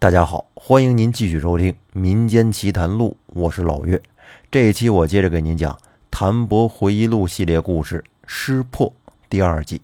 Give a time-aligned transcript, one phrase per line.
[0.00, 4.00] 大家好，欢迎您继续收听《民间奇谈录》，我是老岳。
[4.50, 5.74] 这一期我接着给您讲
[6.10, 8.90] 《谭博回忆录》系列故事《失破》
[9.28, 9.82] 第二季。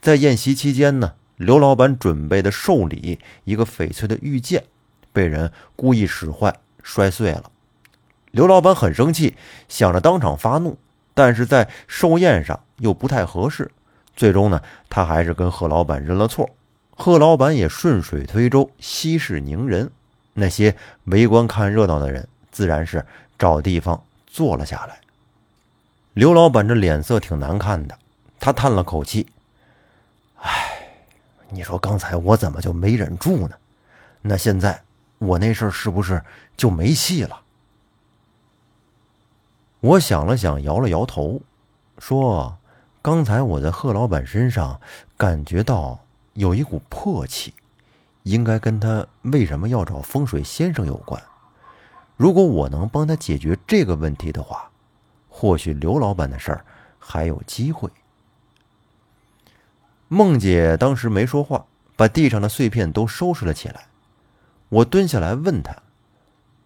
[0.00, 4.64] 在宴席期间呢，刘老板准备的寿礼——一个翡翠的玉剑，
[5.12, 6.52] 被人故意使坏，
[6.82, 7.44] 摔碎了。
[8.32, 9.36] 刘老板很生气，
[9.68, 10.76] 想着当场发怒，
[11.14, 13.70] 但是在寿宴上又不太合适。
[14.16, 14.60] 最终呢，
[14.90, 16.50] 他还是跟贺老板认了错。
[17.00, 19.88] 贺老板也顺水推舟，息事宁人。
[20.34, 23.06] 那些围观看热闹的人，自然是
[23.38, 25.00] 找地方坐了下来。
[26.14, 27.96] 刘老板这脸色挺难看的，
[28.40, 29.28] 他叹了口气
[30.42, 30.88] ：“唉，
[31.50, 33.54] 你说刚才我怎么就没忍住呢？
[34.20, 34.82] 那现在
[35.18, 36.20] 我那事儿是不是
[36.56, 37.42] 就没戏了？”
[39.78, 41.40] 我想了想，摇了摇头，
[41.98, 42.58] 说
[43.00, 44.80] ：“刚才我在贺老板身上
[45.16, 46.00] 感觉到……”
[46.38, 47.52] 有一股魄气，
[48.22, 51.20] 应该跟他为什么要找风水先生有关。
[52.16, 54.70] 如果我能帮他解决这个问题的话，
[55.28, 56.64] 或许刘老板的事儿
[57.00, 57.90] 还有机会。
[60.06, 61.66] 孟姐当时没说话，
[61.96, 63.88] 把地上的碎片都收拾了起来。
[64.68, 65.74] 我蹲下来问她：“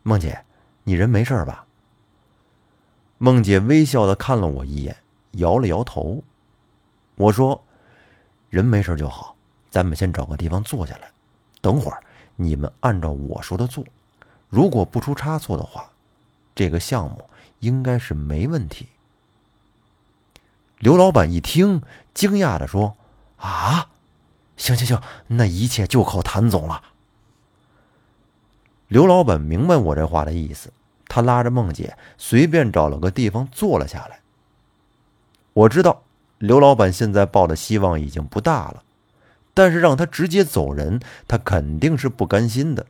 [0.05, 0.45] 孟姐，
[0.84, 1.65] 你人没事吧？”
[3.17, 4.98] 孟姐微笑的看了我一眼，
[5.31, 6.23] 摇了摇头。
[7.15, 7.65] 我说
[8.50, 9.31] ：“人没事就好。”
[9.73, 11.11] 咱们先找个地方坐下来，
[11.62, 12.03] 等会儿
[12.37, 13.83] 你们按照我说的做。
[14.51, 15.91] 如果不出差错的话，
[16.55, 17.25] 这个项目
[17.61, 18.87] 应该是没问题。
[20.78, 21.81] 刘老板一听，
[22.12, 22.95] 惊讶的说
[23.41, 23.89] ：“啊，
[24.59, 26.83] 行行行，那一切就靠谭总了。”
[28.89, 30.70] 刘老板明白我这话的意思，
[31.09, 34.20] 他拉着孟姐随便找了个地方坐了下来。
[35.55, 36.03] 我知道
[36.37, 38.83] 刘老板现在抱的希望已经不大了。
[39.55, 42.86] 但是让他直接走人，他肯定是不甘心的，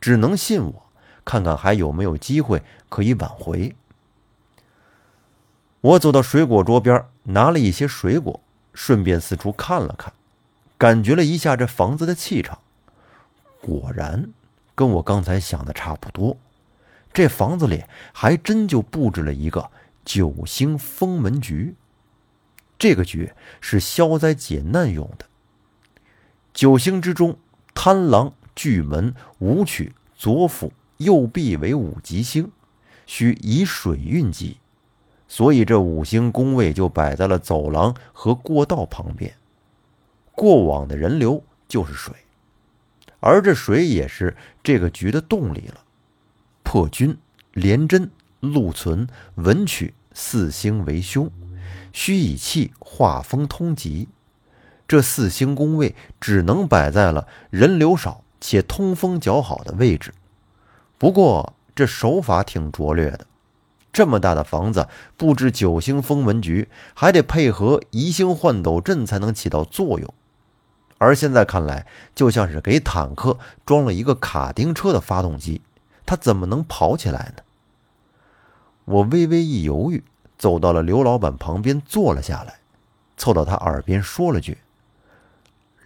[0.00, 0.86] 只能信我，
[1.24, 3.74] 看看还有没有机会可以挽回。
[5.80, 8.40] 我走到水果桌边，拿了一些水果，
[8.74, 10.12] 顺便四处看了看，
[10.76, 12.58] 感觉了一下这房子的气场，
[13.60, 14.30] 果然
[14.74, 16.36] 跟我刚才想的差不多。
[17.12, 19.70] 这房子里还真就布置了一个
[20.04, 21.74] 九星封门局，
[22.78, 25.26] 这个局是消灾解难用的。
[26.52, 27.36] 九星之中，
[27.74, 32.50] 贪狼、巨门、武曲、左辅、右弼为五吉星，
[33.06, 34.58] 需以水运吉，
[35.28, 39.34] 所以这五星宫位就摆在了走廊和过道旁边。
[40.32, 42.14] 过往的人流就是水，
[43.20, 45.84] 而这水也是这个局的动力了。
[46.62, 47.16] 破军、
[47.52, 48.10] 廉贞、
[48.40, 51.30] 禄存、文曲四星为凶，
[51.92, 54.08] 需以气化风通吉。
[54.88, 60.14] 这四星宫位只能摆在了人流少且通风较好的位置。
[60.96, 63.26] 不过这手法挺拙劣的，
[63.92, 64.88] 这么大的房子
[65.18, 70.14] 布置九星封门局，还得配合移星换斗阵才能起到作用。
[70.96, 75.60] 而现在看来，就像是给坦克装了一个卡丁车的发动机，
[76.06, 77.42] 它怎么能跑起来呢？
[78.86, 80.02] 我微微一犹豫，
[80.38, 82.60] 走到了刘老板旁边坐了下来，
[83.18, 84.56] 凑到他耳边说了句。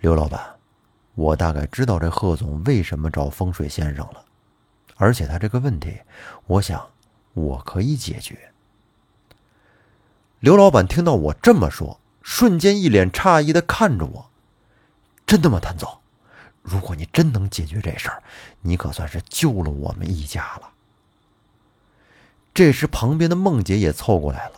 [0.02, 0.56] 刘老板，
[1.14, 4.24] 我大概知道这贺总为什么找风水先生了，
[4.96, 5.96] 而且他这个问题，
[6.48, 6.90] 我想
[7.34, 8.52] 我可以解决。
[10.40, 14.28] 刘老板听到我这么说，瞬间一脸诧异的看着我
[15.24, 16.00] ：“真的吗，谭总？
[16.62, 18.24] 如果你真能解决这事儿，
[18.62, 20.70] 你可算是救了我们一家了。”
[22.52, 24.54] 这时，旁边的孟姐也凑过来了，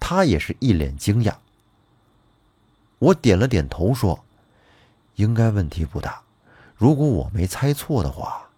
[0.00, 1.34] 她也是一脸惊讶。
[2.98, 4.24] 我点了点头说。
[5.18, 6.22] 应该问题不大。
[6.76, 8.48] 如果我没猜错的话，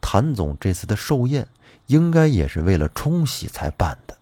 [0.00, 1.46] 谭总这次的寿宴
[1.86, 4.16] 应该也是为了冲喜才办的。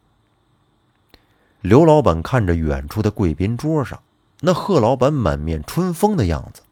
[1.60, 4.02] 刘老板看着远处的贵宾桌上，
[4.40, 6.62] 那贺老板满面春风的样子，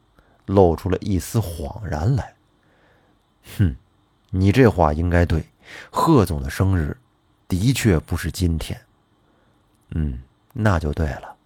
[0.47, 2.35] 露出了一丝恍然来。
[3.57, 3.77] 哼，
[4.31, 5.47] 你这话应该对。
[5.91, 6.97] 贺总的生日
[7.47, 8.79] 的确不是今天。
[9.91, 10.21] 嗯，
[10.53, 11.37] 那就对了。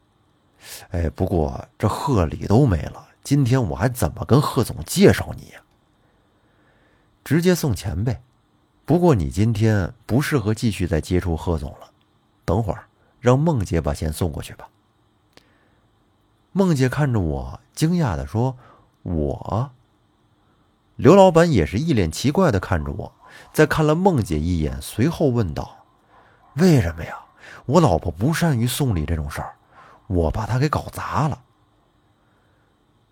[0.91, 3.07] 哎，不过这贺礼都没了。
[3.27, 5.61] 今天我还怎么跟贺总介绍你呀？
[7.25, 8.23] 直接送钱呗。
[8.85, 11.91] 不过你今天不适合继续再接触贺总了，
[12.45, 12.85] 等会儿
[13.19, 14.69] 让孟姐把钱送过去吧。
[16.53, 18.57] 孟姐看着我，惊讶的说
[19.03, 19.73] ：“我。”
[20.95, 23.13] 刘老板也是一脸奇怪的看着我，
[23.53, 25.85] 再看了孟姐一眼，随后问道
[26.55, 27.19] ：“为什么呀？
[27.65, 29.57] 我老婆不善于送礼这种事儿，
[30.07, 31.43] 我把她给搞砸了。”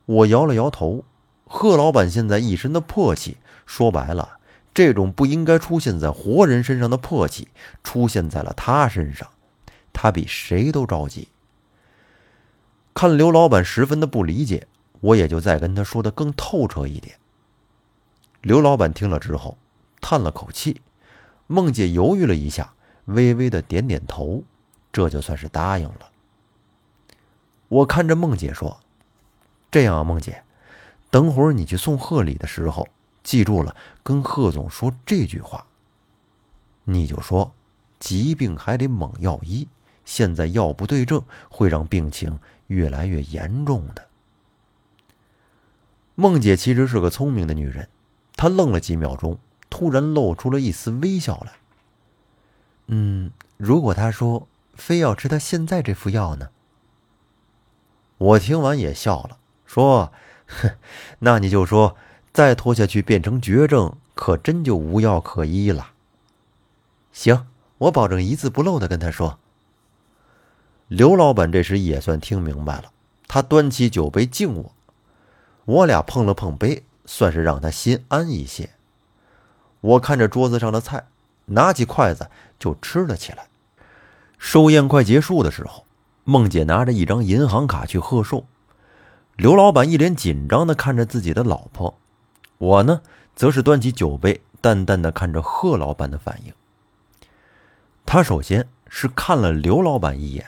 [0.06, 1.04] 我摇了摇头，
[1.46, 4.38] 贺老板现在一身的魄气，说白了，
[4.74, 7.48] 这种不应该出现在活人身上的魄气，
[7.82, 9.28] 出现在了他身上，
[9.92, 11.28] 他比谁都着急。
[12.92, 14.66] 看刘老板十分的不理解，
[15.00, 17.16] 我也就再跟他说的更透彻一点。
[18.42, 19.56] 刘老板听了之后，
[20.00, 20.80] 叹了口气。
[21.46, 22.72] 孟姐犹豫了一下，
[23.06, 24.44] 微微的点点头，
[24.92, 26.10] 这就算是答应了。
[27.68, 28.78] 我看着孟姐说
[29.74, 30.44] ：“这样啊，孟姐，
[31.10, 32.86] 等会儿你去送贺礼的时候，
[33.24, 33.74] 记住了，
[34.04, 35.66] 跟贺总说这句话。
[36.84, 37.52] 你就说，
[37.98, 39.66] 疾病还得猛药医，
[40.04, 42.38] 现在药不对症，会让病情。”
[42.68, 44.06] 越来越严重的。
[46.14, 47.88] 孟姐其实是个聪明的女人，
[48.36, 51.52] 她愣了几秒钟，突然露出了一丝微笑来。
[52.86, 56.50] 嗯，如果他说非要吃他现在这副药呢？
[58.18, 59.38] 我听完也笑了，
[59.74, 60.12] 说
[60.46, 60.70] ：“哼，
[61.18, 61.96] 那你就说
[62.32, 65.90] 再拖下去变成绝症，可真就无药可医了。”
[67.12, 67.48] 行，
[67.78, 69.40] 我保证一字不漏的跟他说。
[70.86, 72.92] 刘老板这时也算听明白了，
[73.26, 74.72] 他端起酒杯敬我，
[75.64, 78.70] 我俩碰了碰杯，算是让他心安一些。
[79.80, 81.08] 我看着桌子上的菜，
[81.46, 82.30] 拿起筷子
[82.60, 83.48] 就吃了起来。
[84.38, 85.84] 寿宴快结束的时候，
[86.22, 88.44] 孟姐拿着一张银行卡去贺寿，
[89.36, 91.98] 刘老板一脸紧张的看着自己的老婆，
[92.58, 93.02] 我呢，
[93.34, 96.52] 则是端起酒杯，淡淡的看着贺老板的反应。
[98.06, 100.46] 他首先是看了刘老板一眼。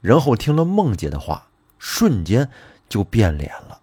[0.00, 2.50] 然后听了孟姐的话，瞬间
[2.88, 3.80] 就变脸了，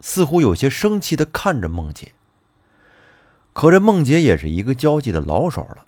[0.00, 2.12] 似乎有些生气的看着孟姐。
[3.52, 5.84] 可这孟姐也是一个交际的老手了，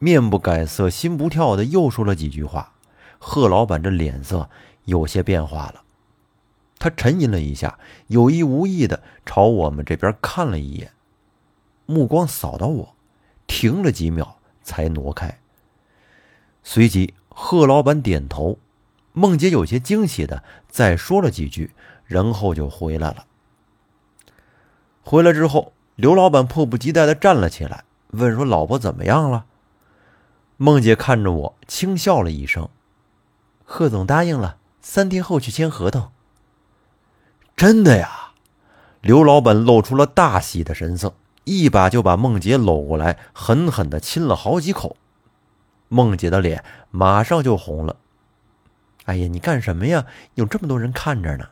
[0.00, 2.72] 面不改色心不跳的又说了几句话。
[3.20, 4.50] 贺老板这脸色
[4.86, 5.82] 有些变化了，
[6.78, 10.92] 他沉吟了一下，有意无意的朝我们这边看了一眼，
[11.86, 12.94] 目光扫到我，
[13.46, 15.38] 停了几秒才挪开。
[16.62, 18.58] 随即贺老板点头。
[19.18, 21.72] 孟姐有些惊喜的再说了几句，
[22.04, 23.24] 然后就回来了。
[25.02, 29.46] 回来之后，刘老板迫不及待的站了起来，问说：“老婆怎么样了？”
[30.58, 32.68] 孟姐看着我，轻笑了一声
[33.64, 36.12] ：“贺总答应了，三天后去签合同。”
[37.56, 38.32] 真的呀！
[39.00, 41.14] 刘老板露出了大喜的神色，
[41.44, 44.98] 一把就把孟姐搂过来，狠狠的亲了好几口。
[45.88, 47.96] 孟姐的脸马上就红了。
[49.06, 50.04] 哎呀，你干什么呀？
[50.34, 51.48] 有这么多人看着呢。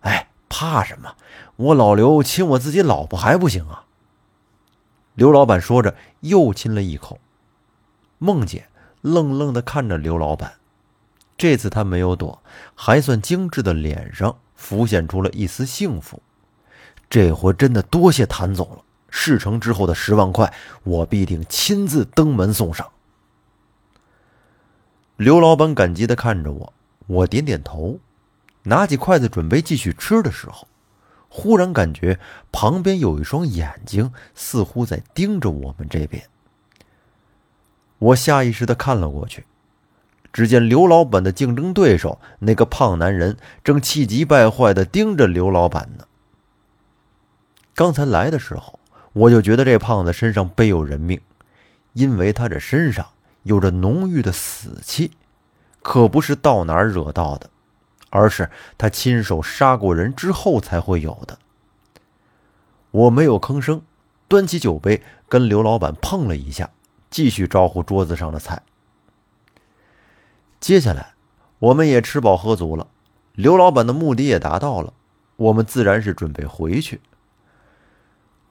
[0.00, 1.14] 哎，怕什么？
[1.56, 3.84] 我老刘亲我自己老婆还不行啊？
[5.14, 7.18] 刘老板说着，又亲了一口。
[8.16, 8.68] 孟姐
[9.02, 10.54] 愣愣的看着刘老板，
[11.36, 12.42] 这次她没有躲，
[12.74, 16.22] 还算精致的脸上浮现出了一丝幸福。
[17.10, 18.78] 这回真的多谢谭总了，
[19.10, 20.50] 事成之后的十万块，
[20.84, 22.90] 我必定亲自登门送上。
[25.16, 26.72] 刘老板感激的看着我。
[27.06, 28.00] 我点点头，
[28.62, 30.66] 拿起筷子准备继续吃的时候，
[31.28, 32.18] 忽然感觉
[32.50, 36.26] 旁边有一双眼睛，似乎在盯着我们这边。
[37.98, 39.44] 我下意识的看了过去，
[40.34, 46.06] 只见刘老板的竞争对手那个胖男人正气急败坏的盯着刘老板呢。
[47.72, 48.80] 刚才来的时候，
[49.12, 51.20] 我就觉得这胖子身上背有人命，
[51.92, 53.06] 因为他这身上
[53.44, 55.12] 有着浓郁的死气。
[55.80, 57.48] 可不是到哪儿惹到的，
[58.10, 61.38] 而是他亲手杀过人之后才会有的。
[62.90, 63.82] 我没有吭声，
[64.26, 66.70] 端起酒杯跟刘老板碰了一下，
[67.08, 68.60] 继续招呼桌子上的菜。
[70.64, 71.12] 接下来，
[71.58, 72.86] 我们也吃饱喝足了，
[73.34, 74.94] 刘老板的目的也达到了，
[75.36, 77.02] 我们自然是准备回去。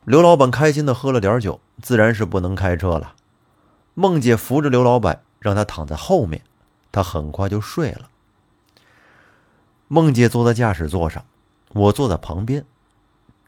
[0.05, 3.15] 刘老板开心的喝了点酒，自然是不能开车了。
[3.96, 6.43] 孟姐扶着刘老板，让他躺在后面。
[6.91, 8.08] 他很快就睡了。
[9.88, 11.25] 孟姐坐在驾驶座上，
[11.70, 12.63] 我坐在旁边，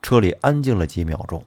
[0.01, 1.45] 车里安静了几秒钟。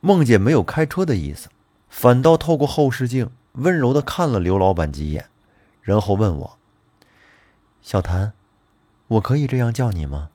[0.00, 1.48] 孟姐没有开车的意思，
[1.88, 5.30] 反倒透过后视镜温柔的看了刘老板几眼，
[5.82, 6.58] 然后问我
[7.82, 8.32] ：“小谭，
[9.08, 10.30] 我可以这样叫你吗？”“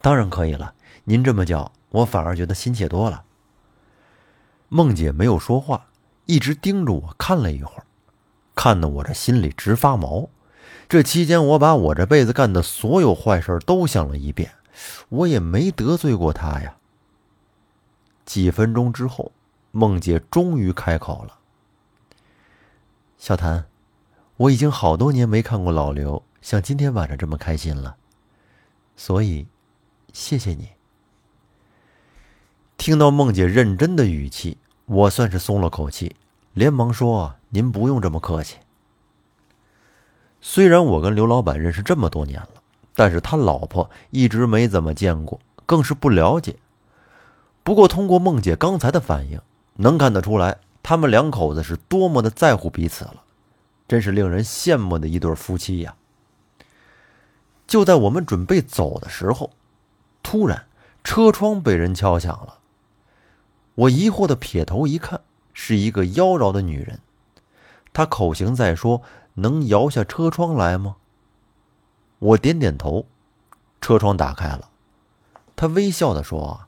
[0.00, 3.24] 当然可以了，您这么叫，我反而觉得亲切多了。”
[4.68, 5.86] 孟姐没有说话，
[6.26, 7.84] 一直盯着我看了一会儿。
[8.54, 10.28] 看得我这心里直发毛。
[10.88, 14.52] 这期间，我把我这辈子干的所有坏事都想了一遍，
[15.08, 16.76] 我也没得罪过他呀。
[18.24, 19.32] 几分钟之后，
[19.70, 21.38] 孟姐终于开口了
[23.18, 23.66] ：“小谭，
[24.36, 27.96] 我已经好多年没看过老刘像今天晚上这么开心了，
[28.96, 29.46] 所以，
[30.12, 30.68] 谢谢你。”
[32.76, 36.16] 听到梦姐认真的语气，我算是松了口气，
[36.52, 38.56] 连忙说：“您不用这么客气。”
[40.42, 42.48] 虽然我跟刘老板认识这么多年了，
[42.94, 46.56] 但是他老婆一直没怎么见过，更是不了解。
[47.62, 49.40] 不过通过梦姐刚才的反应，
[49.76, 53.23] 能看得出来，他们两口子是多么的在乎彼此了，
[53.94, 55.94] 真是令人羡慕的一对夫妻呀。
[57.64, 59.52] 就在我们准备走的时候，
[60.20, 60.66] 突然
[61.04, 62.58] 车窗被人敲响了。
[63.76, 65.20] 我疑惑的撇头一看，
[65.52, 66.98] 是一个妖娆的女人，
[67.92, 69.02] 她口型在说。
[69.36, 70.96] 能摇下车窗来吗？
[72.18, 73.06] 我点点头，
[73.80, 74.70] 车窗打开了。
[75.54, 76.66] 她微笑的说：“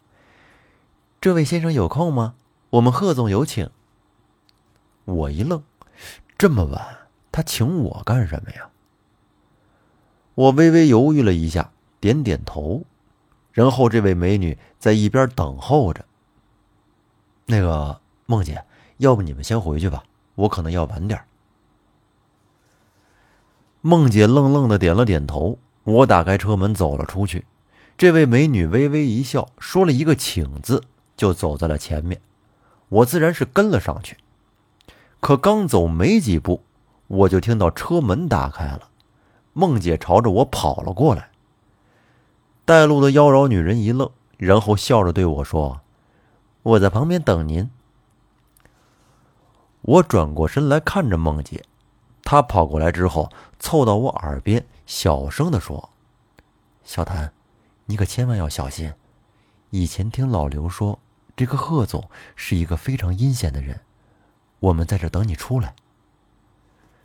[1.21, 2.35] 这位先生有空吗？
[2.71, 3.69] 我们贺总有请。”
[5.07, 5.63] 我一愣，
[6.37, 7.06] 这么晚，
[7.37, 8.71] 他请我干什么呀？
[10.35, 12.85] 我微微犹豫了一下，点点头。
[13.53, 16.03] 然后这位美女在一边等候着。
[17.45, 18.65] 那个梦姐，
[18.97, 20.03] 要不你们先回去吧，
[20.35, 21.21] 我可能要晚点。
[23.83, 27.45] 梦姐愣愣的点了点头，我打开车门走了出去。
[27.99, 30.83] 这位美女微微一笑，说了一个“请”字，
[31.19, 32.19] 就走在了前面。
[32.89, 34.17] 我自然是跟了上去。
[35.21, 36.63] 可刚走没几步，
[37.09, 38.89] 我就听到车门打开了，
[39.53, 41.31] 梦姐朝着我跑了过来。
[42.65, 45.81] 带路的妖娆女人一愣，然后笑着对我说
[46.65, 47.71] ：“我在旁边等您。”
[49.83, 51.65] 我转过身来看着梦姐。
[52.25, 55.91] 她跑过来之后，凑到我耳边，小声的说
[56.83, 57.33] ：“小谭，
[57.85, 58.93] 你可千万要小心。
[59.71, 60.99] 以前听老刘说，
[61.37, 63.81] 这个贺总是一个非常阴险的人。
[64.59, 65.77] 我们在这等你出来。”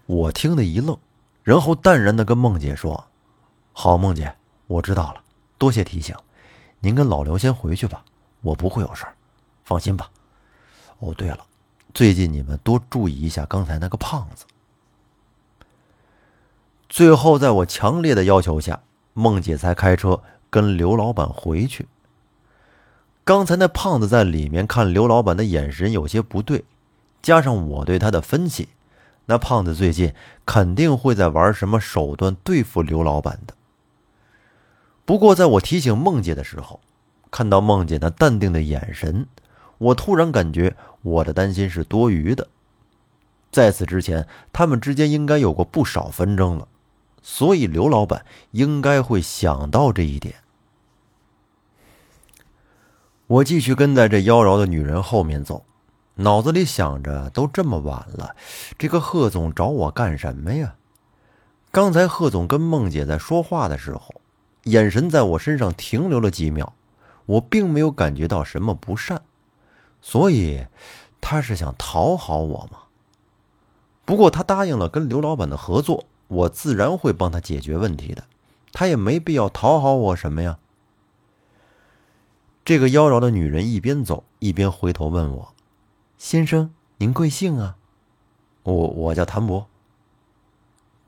[0.05, 0.97] 我听得一愣，
[1.43, 3.05] 然后淡然的跟梦姐说
[3.73, 4.33] ：“好，梦姐，
[4.67, 5.21] 我知道了，
[5.57, 6.15] 多谢提醒。
[6.79, 8.03] 您跟老刘先回去吧，
[8.41, 9.13] 我不会有事儿，
[9.63, 10.09] 放心吧。
[10.99, 11.39] 哦，对了，
[11.93, 14.45] 最近你们多注意一下刚才那个胖子。”
[16.89, 18.81] 最后，在我强烈的要求下，
[19.13, 21.87] 孟姐才开车跟刘老板回去。
[23.23, 26.65] 刚才那胖子在里面看刘老板的眼神有些不对，
[27.21, 28.67] 加上我对他的分析，
[29.31, 30.13] 那胖子最近
[30.45, 33.53] 肯定会在玩什么手段对付刘老板的。
[35.05, 36.81] 不过，在我提醒梦姐的时候，
[37.31, 39.25] 看到梦姐那淡定的眼神，
[39.77, 42.49] 我突然感觉我的担心是多余的。
[43.53, 46.67] 在此之前，他们之间应该有过不少纷争了。
[47.21, 50.35] 所以刘老板应该会想到这一点。
[53.27, 55.63] 我继续跟在这妖娆的女人后面走，
[56.15, 58.35] 脑子里想着：都这么晚了，
[58.77, 60.75] 这个贺总找我干什么呀？
[61.71, 64.21] 刚才贺总跟孟姐在说话的时候，
[64.63, 66.73] 眼神在我身上停留了几秒，
[67.25, 69.21] 我并没有感觉到什么不善，
[70.01, 70.65] 所以
[71.21, 72.79] 他是想讨好我吗？
[74.03, 76.05] 不过他答应了跟刘老板的合作。
[76.27, 78.23] 我自然会帮他解决问题的，
[78.71, 80.59] 他也没必要讨好我什么呀。
[82.63, 85.53] 这个妖娆的女人一边走一边回头问我
[86.23, 87.77] ：“先生，您贵姓啊
[88.61, 89.67] ？”“我我叫谭博。”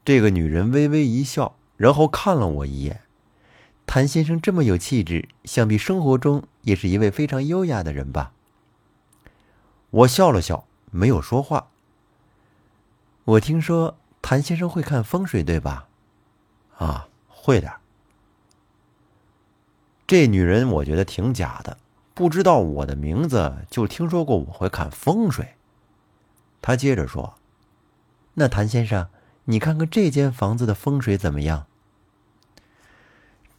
[0.04, 3.02] 这个女人微微一笑，然后看了我一眼
[3.86, 8.34] ：“谭先生这么有气质，想必生活中也是一位非常优雅的人吧？”
[9.92, 11.68] 我笑了笑，没有说话。
[13.24, 13.96] 我听说。
[14.20, 15.90] 谭先生会看风水，对吧？
[16.78, 17.74] 啊，会点
[20.08, 21.78] 这女人我觉得挺假的，
[22.14, 25.56] 不知道我的名字就听说过我会看风水。
[26.62, 27.36] 他接着说
[28.36, 29.08] ：“那谭先生，
[29.46, 31.66] 你看看这间房子的风水怎么样？”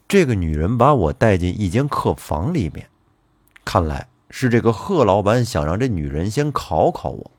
[0.07, 2.89] 这个女人把我带进一间客房里面，
[3.65, 7.31] 看来是这个贺老板想让这女人先考考我。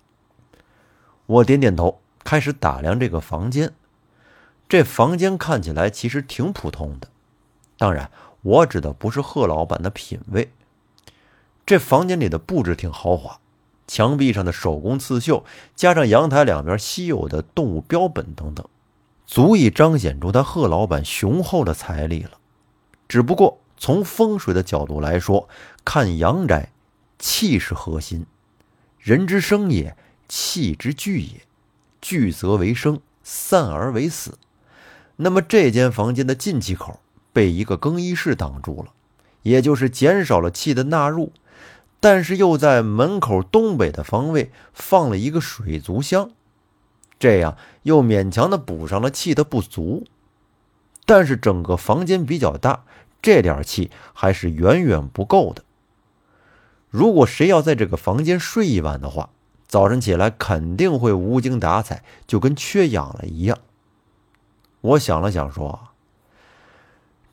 [1.26, 2.02] 我点点头。
[2.24, 3.72] 开始打量这个房间，
[4.68, 7.08] 这房间看起来其实挺普通的。
[7.78, 8.10] 当然，
[8.42, 10.52] 我指的不是贺老板的品味。
[11.66, 13.40] 这房间里的布置挺豪华，
[13.88, 15.44] 墙壁上的手工刺绣，
[15.76, 18.64] 加上阳台两边稀有的动物标本等等，
[19.26, 22.32] 足以彰显出他贺老板雄厚的财力了。
[23.08, 25.50] 只不过从风水的角度来说，
[25.84, 26.72] 看阳宅，
[27.18, 28.28] 气是核心，
[29.00, 31.42] 人之生也，气之聚也。
[32.00, 34.38] 聚则为生，散而为死。
[35.16, 37.00] 那么这间房间的进气口
[37.34, 38.92] 被一个更衣室挡住了，
[39.42, 41.32] 也就是减少了气的纳入。
[42.06, 46.30] 但是又在门口东北的方位放了一个水族箱，
[47.18, 50.06] 这样又勉强的补上了气的不足。
[51.08, 52.84] 但是整个房间比较大，
[53.24, 55.64] 这点气还是远远不够的。
[56.92, 59.32] 如果谁要在这个房间睡一晚的话，
[59.66, 63.58] 早晨起来肯定会无精打采，就跟缺氧了一样。
[64.82, 65.88] 我想了想，说：“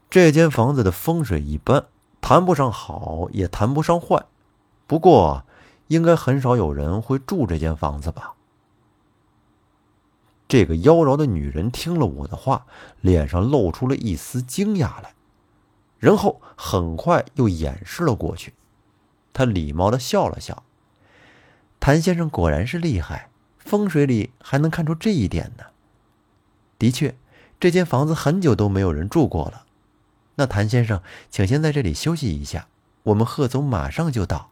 [0.08, 1.84] 这间房子的风水一般，
[2.22, 4.24] 谈不上好，也谈不上坏。
[4.92, 5.46] 不过，
[5.88, 8.34] 应该很少有人会住这间房子吧？”
[10.46, 12.66] 这个妖娆的女人听了我的话，
[13.00, 15.14] 脸上露出了一丝惊讶来，
[15.98, 18.52] 然后很快又掩饰了过去。
[19.32, 20.62] 她礼貌的笑了笑。
[21.80, 25.64] 谭先生果然是厉害，风水里还能看出这一点呢。
[26.78, 27.16] 的确，
[27.58, 29.64] 这间房子很久都没有人住过了。
[30.34, 32.68] 那谭先生，请先在这里休息一下，
[33.04, 34.51] 我们贺总马上就到。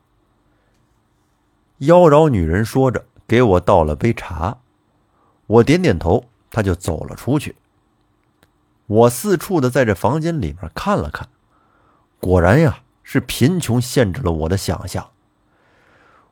[1.80, 4.58] 妖娆女人说着，给我倒了杯茶。
[5.46, 7.56] 我点点头，她就走了出去。
[8.87, 11.28] 我四处的在这房间里面看了看，
[12.18, 15.10] 果然呀，是贫穷限制了我的想象。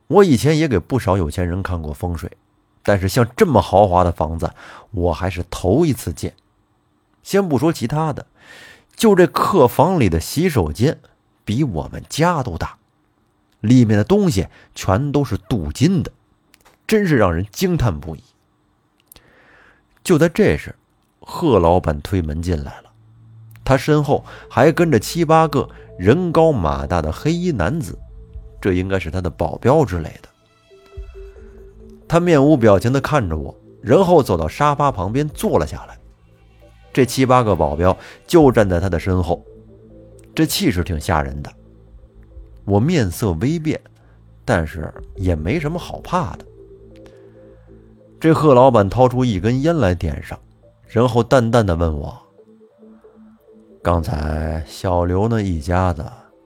[0.07, 2.31] 我以前也给不少有钱人看过风水，
[2.83, 4.53] 但是像这么豪华的房子，
[4.91, 6.35] 我还是头一次见。
[7.23, 8.27] 先不说其他的，
[8.95, 10.99] 就这客房里的洗手间，
[11.45, 12.78] 比我们家都大，
[13.61, 16.11] 里面的东西全都是镀金的，
[16.87, 18.23] 真是让人惊叹不已。
[20.03, 20.75] 就在这时，
[21.19, 22.91] 贺老板推门进来了，
[23.63, 27.97] 他身后还跟着七八个人高马大的黑衣男子。
[28.61, 30.29] 这应该是他的保镖之类的。
[32.07, 35.97] 他面无表情的看着我，然后走到沙发旁边坐了下来。
[36.91, 39.45] 这七八个保镖就站在他的身后，
[40.33, 41.53] 这气势挺吓人的。
[42.69, 43.81] 我面色微变，
[44.45, 46.45] 但是也没什么好怕的。
[48.19, 50.39] 这贺老板掏出一根烟来点上，
[50.87, 52.15] 然后淡淡的问我
[53.81, 56.05] ：“刚才小刘那一家子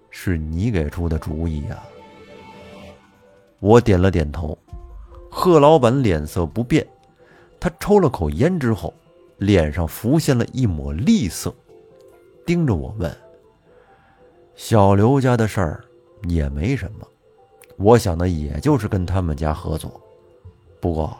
[0.09, 1.83] 是你给出的主意呀？”
[3.59, 4.57] 我点了点头，
[5.29, 6.87] 贺老板脸色不变，
[7.59, 8.93] 他抽了口烟之后，
[9.37, 11.53] 脸上浮现了一抹厉色，
[12.45, 13.13] 盯着我问
[14.55, 15.83] ：“小刘家的事儿
[16.27, 17.07] 也没什么，
[17.77, 20.01] 我想的也就是跟他们家合作。
[20.79, 21.17] 不过，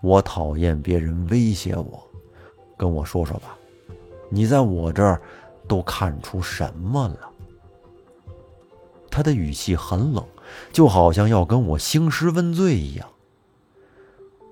[0.00, 2.02] 我讨厌别人威胁我，
[2.76, 3.56] 跟我说说吧，
[4.28, 5.20] 你在我这儿
[5.66, 7.30] 都看出什么了？”
[9.10, 10.24] 他的语气很冷。
[10.70, 13.08] 就好像要跟我兴师问罪一样。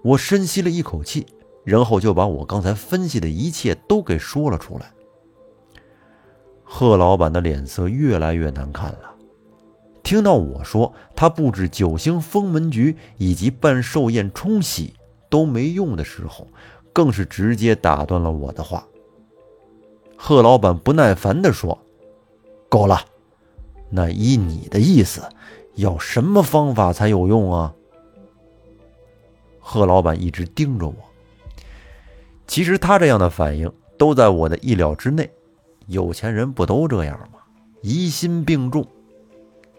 [0.02, 1.26] 我深吸了一口气，
[1.62, 4.90] 然后就把我刚才分析的一切都给说了出来。
[6.64, 9.09] 贺老板的脸色越来越难看了。
[10.02, 14.94] 听到我说他布置九星封门局以及办寿宴冲喜
[15.28, 16.48] 都没用的时候，
[16.92, 18.86] 更是直接打断了我的话。
[20.16, 21.78] 贺老板不耐烦地说
[22.68, 23.00] ：“够了，
[23.88, 25.22] 那依你的意思。”
[25.76, 27.72] 要什么方法才有用啊？
[29.60, 30.94] 贺老板一直盯着我。
[32.46, 35.30] 其实他这样的反应都在我的意料之内。
[35.86, 37.38] 有钱人不都这样吗？
[37.82, 38.86] 疑心病重。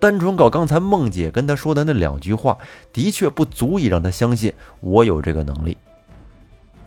[0.01, 2.57] 单纯搞刚才孟姐跟他说的那两句话，
[2.91, 5.77] 的确不足以让他相信我有这个能力。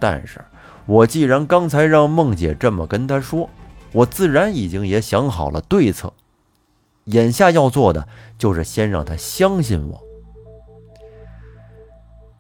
[0.01, 0.45] 但是
[0.85, 3.49] 我既然刚才让孟姐这么跟他说，
[3.93, 6.13] 我自然已经也想好了对策。
[7.05, 10.03] 眼下要做的就是先让他相信我。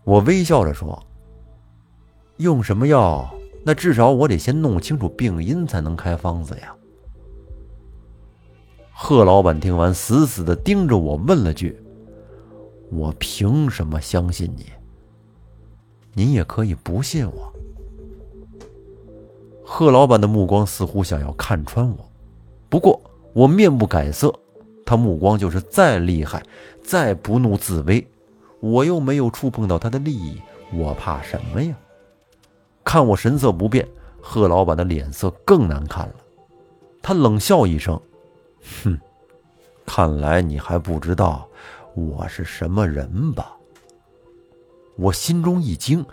[0.02, 1.00] 我微笑着说
[2.38, 3.32] ：“用什么药？
[3.64, 6.74] 那至少我得先弄清楚病因，才能开方子呀。”
[8.96, 11.76] 贺老板听完，死死的盯着我，问了句
[12.92, 14.66] ：“我凭什么相信你？
[16.12, 17.52] 您也可以不信我。”
[19.66, 22.08] 贺老板的目光似乎想要看穿我，
[22.68, 23.00] 不过
[23.32, 24.32] 我面不改色。
[24.86, 26.42] 他目光就是再厉害，
[26.82, 28.06] 再不怒自威，
[28.60, 30.40] 我又没有触碰到他的利益，
[30.72, 31.74] 我怕什么呀？
[32.84, 33.88] 看我神色不变，
[34.20, 36.14] 贺老板的脸色更难看了。
[37.02, 38.00] 他冷笑一声
[38.82, 38.98] ：“哼，
[39.86, 41.46] 看来你还不知道
[41.94, 43.54] 我是什么人吧？”
[44.96, 46.04] 我心中一惊，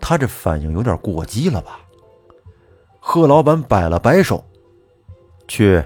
[0.00, 1.80] 他这反应有点过激了吧？
[2.98, 4.44] 贺老板摆了摆手
[5.46, 5.84] ：“去，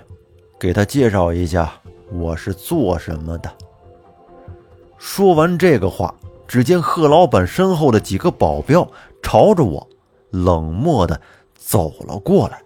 [0.59, 1.73] 给他介绍一下。”
[2.13, 3.53] 我是做什么的？
[4.97, 6.15] 说完这个话，
[6.47, 8.89] 只见贺老板身后的几个保镖
[9.21, 9.85] 朝着我
[10.31, 11.21] 冷漠的
[11.57, 12.63] 走了过来。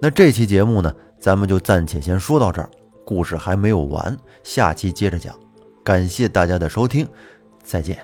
[0.00, 2.70] 那这期节目呢，咱们就暂且先说到这儿，
[3.04, 5.34] 故事还没有完，下期接着讲。
[5.82, 7.08] 感谢大家的收听，
[7.62, 7.98] 再见。